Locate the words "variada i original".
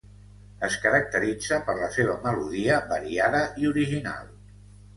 2.95-4.35